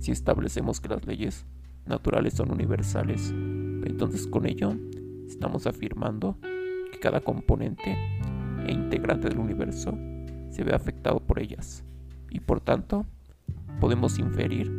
Si 0.00 0.12
establecemos 0.12 0.80
que 0.80 0.88
las 0.88 1.06
leyes 1.06 1.44
naturales 1.84 2.32
son 2.32 2.50
universales, 2.50 3.30
entonces 3.30 4.26
con 4.26 4.46
ello 4.46 4.74
estamos 5.28 5.66
afirmando 5.66 6.38
que 6.90 6.98
cada 6.98 7.20
componente 7.20 7.96
e 8.66 8.72
integrante 8.72 9.28
del 9.28 9.38
universo 9.38 9.96
se 10.48 10.64
ve 10.64 10.74
afectado 10.74 11.20
por 11.20 11.38
ellas 11.38 11.84
y 12.30 12.40
por 12.40 12.60
tanto 12.60 13.04
podemos 13.78 14.18
inferir 14.18 14.72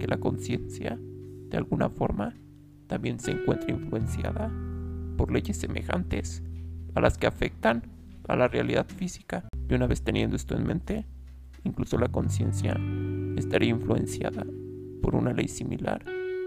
que 0.00 0.08
la 0.08 0.18
conciencia 0.18 0.98
de 1.48 1.56
alguna 1.56 1.88
forma 1.88 2.34
también 2.88 3.20
se 3.20 3.30
encuentra 3.30 3.70
influenciada 3.70 4.52
por 5.16 5.32
leyes 5.32 5.56
semejantes 5.56 6.42
a 6.94 7.00
las 7.00 7.18
que 7.18 7.28
afectan 7.28 7.82
a 8.26 8.34
la 8.34 8.48
realidad 8.48 8.86
física. 8.86 9.44
Y 9.68 9.74
una 9.74 9.86
vez 9.86 10.02
teniendo 10.02 10.36
esto 10.36 10.56
en 10.56 10.66
mente, 10.66 11.06
incluso 11.64 11.98
la 11.98 12.08
conciencia 12.08 12.76
estaría 13.36 13.70
influenciada 13.70 14.44
por 15.02 15.14
una 15.14 15.32
ley 15.32 15.48
similar 15.48 16.04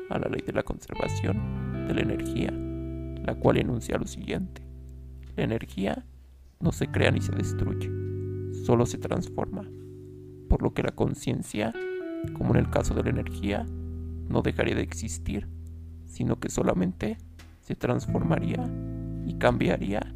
a 0.10 0.20
la 0.20 0.28
ley 0.28 0.42
de 0.46 0.54
la 0.54 0.64
conservación 0.64 1.88
de 1.88 1.94
la 1.94 2.02
energía, 2.02 2.52
la 2.52 3.36
cual 3.36 3.58
enuncia 3.58 3.98
lo 3.98 4.08
siguiente. 4.08 4.62
La 5.36 5.44
energía 5.44 6.06
no 6.60 6.72
se 6.72 6.88
crea 6.88 7.12
ni 7.12 7.22
se 7.22 7.32
destruye, 7.32 7.90
solo 8.66 8.86
se 8.86 8.98
transforma, 8.98 9.64
por 10.50 10.62
lo 10.62 10.74
que 10.74 10.84
la 10.84 10.92
conciencia, 10.92 11.74
como 12.34 12.52
en 12.52 12.58
el 12.58 12.70
caso 12.70 12.94
de 12.94 13.04
la 13.04 13.10
energía, 13.12 13.66
no 14.28 14.42
dejaría 14.42 14.76
de 14.76 14.82
existir, 14.82 15.48
sino 16.06 16.40
que 16.40 16.50
solamente 16.50 17.18
se 17.62 17.76
transformaría 17.76 18.70
y 19.26 19.36
cambiaría 19.36 20.14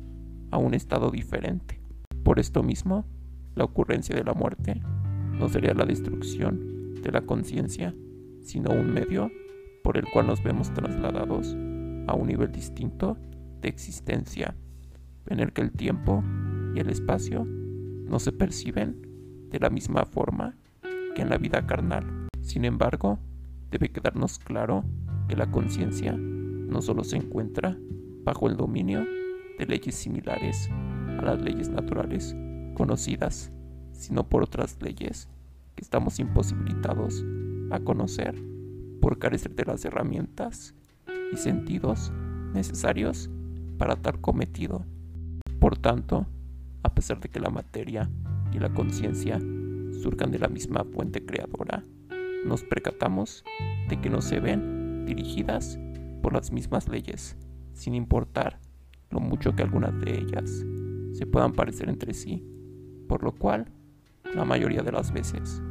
a 0.51 0.57
un 0.57 0.73
estado 0.73 1.11
diferente. 1.11 1.79
Por 2.23 2.39
esto 2.39 2.63
mismo, 2.63 3.05
la 3.55 3.63
ocurrencia 3.63 4.15
de 4.15 4.23
la 4.23 4.33
muerte 4.33 4.81
no 5.39 5.49
sería 5.49 5.73
la 5.73 5.85
destrucción 5.85 7.01
de 7.01 7.11
la 7.11 7.21
conciencia, 7.21 7.95
sino 8.41 8.71
un 8.71 8.93
medio 8.93 9.31
por 9.83 9.97
el 9.97 10.05
cual 10.05 10.27
nos 10.27 10.41
vemos 10.41 10.73
trasladados 10.73 11.55
a 12.07 12.15
un 12.15 12.27
nivel 12.27 12.51
distinto 12.51 13.17
de 13.61 13.69
existencia, 13.69 14.55
en 15.27 15.39
el 15.39 15.53
que 15.53 15.61
el 15.61 15.71
tiempo 15.71 16.23
y 16.75 16.79
el 16.79 16.89
espacio 16.89 17.45
no 17.45 18.19
se 18.19 18.31
perciben 18.31 19.01
de 19.49 19.59
la 19.59 19.69
misma 19.69 20.05
forma 20.05 20.55
que 21.15 21.21
en 21.21 21.29
la 21.29 21.37
vida 21.37 21.65
carnal. 21.65 22.27
Sin 22.41 22.65
embargo, 22.65 23.19
debe 23.71 23.89
quedarnos 23.89 24.39
claro 24.39 24.83
que 25.27 25.35
la 25.35 25.49
conciencia 25.51 26.13
no 26.17 26.81
solo 26.81 27.03
se 27.03 27.17
encuentra 27.17 27.77
bajo 28.23 28.49
el 28.49 28.57
dominio 28.57 29.05
de 29.57 29.65
leyes 29.65 29.95
similares 29.95 30.69
a 31.19 31.21
las 31.23 31.41
leyes 31.41 31.69
naturales 31.69 32.35
conocidas, 32.73 33.52
sino 34.03 34.27
por 34.27 34.43
otras 34.43 34.77
leyes 34.81 35.29
que 35.75 35.81
estamos 35.81 36.19
imposibilitados 36.19 37.23
a 37.71 37.79
conocer 37.79 38.35
por 38.99 39.17
carecer 39.17 39.55
de 39.55 39.63
las 39.63 39.85
herramientas 39.85 40.75
y 41.31 41.37
sentidos 41.37 42.11
necesarios 42.53 43.29
para 43.77 43.95
tal 43.95 44.19
cometido. 44.19 44.85
Por 45.59 45.77
tanto, 45.77 46.27
a 46.83 46.93
pesar 46.93 47.21
de 47.21 47.29
que 47.29 47.39
la 47.39 47.49
materia 47.49 48.09
y 48.51 48.59
la 48.59 48.73
conciencia 48.73 49.39
surjan 50.01 50.31
de 50.31 50.39
la 50.39 50.49
misma 50.49 50.83
fuente 50.83 51.25
creadora, 51.25 51.85
nos 52.45 52.63
percatamos 52.63 53.45
de 53.87 54.01
que 54.01 54.09
no 54.09 54.21
se 54.21 54.41
ven 54.41 55.05
dirigidas 55.05 55.79
por 56.21 56.33
las 56.33 56.51
mismas 56.51 56.89
leyes, 56.89 57.37
sin 57.71 57.95
importar 57.95 58.59
lo 59.11 59.21
mucho 59.21 59.55
que 59.55 59.63
algunas 59.63 59.97
de 60.01 60.19
ellas 60.19 60.65
se 61.13 61.25
puedan 61.25 61.53
parecer 61.53 61.87
entre 61.87 62.13
sí, 62.13 62.43
por 63.07 63.23
lo 63.23 63.31
cual, 63.31 63.71
la 64.33 64.45
mayoría 64.45 64.81
de 64.81 64.91
las 64.91 65.11
veces, 65.11 65.61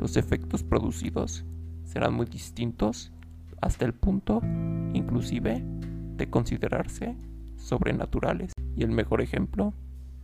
los 0.00 0.16
efectos 0.16 0.62
producidos 0.62 1.44
serán 1.84 2.14
muy 2.14 2.26
distintos 2.26 3.12
hasta 3.60 3.84
el 3.84 3.94
punto, 3.94 4.40
inclusive, 4.92 5.64
de 6.16 6.30
considerarse 6.30 7.16
sobrenaturales. 7.56 8.52
Y 8.76 8.82
el 8.82 8.90
mejor 8.90 9.20
ejemplo 9.20 9.74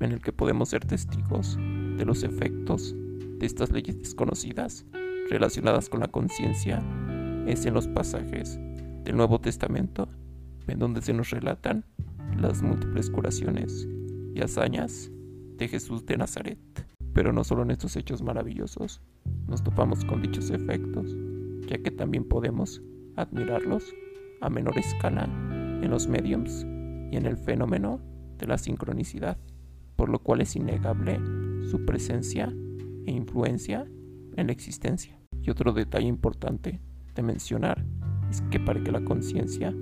en 0.00 0.12
el 0.12 0.20
que 0.20 0.32
podemos 0.32 0.68
ser 0.68 0.84
testigos 0.84 1.58
de 1.96 2.04
los 2.04 2.22
efectos 2.22 2.94
de 3.38 3.46
estas 3.46 3.70
leyes 3.70 3.98
desconocidas 3.98 4.84
relacionadas 5.30 5.88
con 5.88 6.00
la 6.00 6.08
conciencia 6.08 6.82
es 7.46 7.64
en 7.66 7.74
los 7.74 7.88
pasajes 7.88 8.58
del 9.04 9.16
Nuevo 9.16 9.40
Testamento 9.40 10.08
en 10.66 10.78
donde 10.78 11.02
se 11.02 11.12
nos 11.12 11.30
relatan 11.30 11.84
las 12.36 12.62
múltiples 12.62 13.10
curaciones 13.10 13.86
y 14.34 14.40
hazañas 14.40 15.10
de 15.56 15.68
Jesús 15.68 16.06
de 16.06 16.16
Nazaret. 16.16 16.58
Pero 17.12 17.32
no 17.32 17.44
solo 17.44 17.62
en 17.62 17.70
estos 17.70 17.96
hechos 17.96 18.22
maravillosos 18.22 19.02
nos 19.46 19.62
topamos 19.62 20.04
con 20.04 20.22
dichos 20.22 20.50
efectos, 20.50 21.16
ya 21.68 21.78
que 21.78 21.90
también 21.90 22.24
podemos 22.24 22.82
admirarlos 23.16 23.94
a 24.40 24.48
menor 24.50 24.78
escala 24.78 25.24
en 25.82 25.90
los 25.90 26.08
mediums 26.08 26.66
y 27.10 27.16
en 27.16 27.26
el 27.26 27.36
fenómeno 27.36 28.00
de 28.38 28.46
la 28.46 28.58
sincronicidad, 28.58 29.38
por 29.96 30.08
lo 30.08 30.18
cual 30.20 30.40
es 30.40 30.56
innegable 30.56 31.20
su 31.70 31.84
presencia 31.84 32.52
e 33.06 33.12
influencia 33.12 33.86
en 34.36 34.46
la 34.46 34.52
existencia. 34.52 35.18
Y 35.42 35.50
otro 35.50 35.72
detalle 35.72 36.06
importante 36.06 36.80
de 37.14 37.22
mencionar 37.22 37.84
es 38.30 38.40
que 38.50 38.58
para 38.58 38.82
que 38.82 38.92
la 38.92 39.04
conciencia 39.04 39.74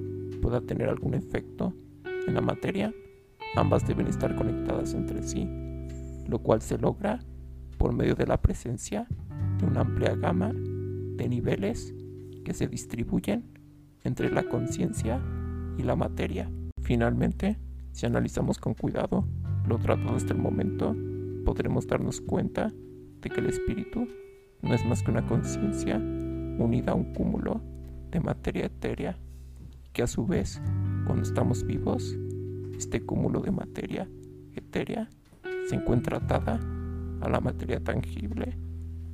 pueda 0.43 0.61
tener 0.61 0.89
algún 0.89 1.15
efecto 1.15 1.75
en 2.27 2.35
la 2.35 2.41
materia, 2.41 2.93
ambas 3.57 3.87
deben 3.87 4.07
estar 4.07 4.35
conectadas 4.35 4.95
entre 4.95 5.23
sí, 5.23 5.49
lo 6.31 6.39
cual 6.39 6.63
se 6.63 6.79
logra 6.79 7.21
por 7.77 7.93
medio 7.93 8.15
de 8.15 8.27
la 8.27 8.41
presencia 8.41 9.07
de 9.59 9.67
una 9.67 9.81
amplia 9.81 10.15
gama 10.15 10.53
de 10.53 11.29
niveles 11.29 11.95
que 12.45 12.55
se 12.55 12.69
distribuyen 12.69 13.45
entre 14.05 14.31
la 14.31 14.45
conciencia 14.45 15.21
y 15.77 15.83
la 15.83 15.97
materia. 15.97 16.51
Finalmente, 16.83 17.59
si 17.93 18.07
analizamos 18.07 18.59
con 18.59 18.75
cuidado 18.75 19.25
lo 19.67 19.79
tratado 19.79 20.17
hasta 20.17 20.33
el 20.33 20.39
momento, 20.39 20.97
podremos 21.45 21.87
darnos 21.87 22.21
cuenta 22.21 22.73
de 23.21 23.29
que 23.29 23.41
el 23.41 23.47
espíritu 23.47 24.07
no 24.63 24.75
es 24.75 24.85
más 24.85 25.03
que 25.03 25.11
una 25.11 25.27
conciencia 25.27 25.97
unida 25.97 26.93
a 26.93 26.95
un 26.95 27.13
cúmulo 27.13 27.61
de 28.11 28.21
materia 28.21 28.67
etérea, 28.67 29.17
que 29.93 30.03
a 30.03 30.07
su 30.07 30.27
vez, 30.27 30.61
cuando 31.07 31.23
estamos 31.23 31.65
vivos, 31.65 32.17
este 32.77 33.01
cúmulo 33.05 33.41
de 33.41 33.51
materia 33.51 34.09
etérea 34.55 35.09
se 35.71 35.77
encuentra 35.77 36.17
atada 36.17 36.59
a 37.21 37.29
la 37.29 37.41
materia 37.41 37.79
tangible 37.79 38.59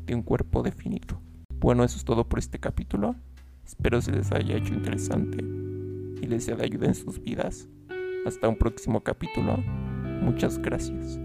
de 0.06 0.14
un 0.14 0.22
cuerpo 0.22 0.62
definido. 0.62 1.20
Bueno, 1.60 1.84
eso 1.84 1.98
es 1.98 2.04
todo 2.04 2.26
por 2.26 2.38
este 2.38 2.58
capítulo. 2.58 3.14
Espero 3.62 4.00
se 4.00 4.12
les 4.12 4.32
haya 4.32 4.56
hecho 4.56 4.72
interesante 4.72 5.44
y 5.44 6.26
les 6.26 6.44
sea 6.44 6.56
de 6.56 6.64
ayuda 6.64 6.86
en 6.86 6.94
sus 6.94 7.22
vidas. 7.22 7.68
Hasta 8.24 8.48
un 8.48 8.56
próximo 8.56 9.02
capítulo. 9.02 9.58
Muchas 10.22 10.58
gracias. 10.58 11.20